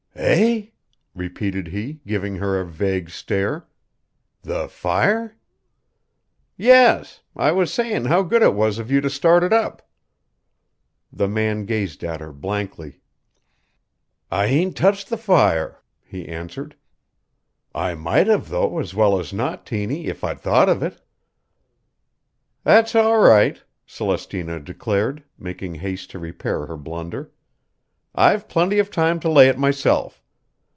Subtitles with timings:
[0.13, 0.67] "Eh?"
[1.15, 3.65] repeated he, giving her a vague stare.
[4.43, 5.35] "The fire?"
[6.57, 7.21] "Yes.
[7.35, 9.89] I was sayin' how good it was of you to start it up."
[11.11, 12.99] The man gazed at her blankly.
[14.29, 16.75] "I ain't touched the fire," he answered.
[17.73, 21.01] "I might have, though, as well as not, Tiny, if I'd thought of it."
[22.63, 27.31] "That's all right," Celestina declared, making haste to repair her blunder.
[28.13, 30.21] "I've plenty of time to lay it myself.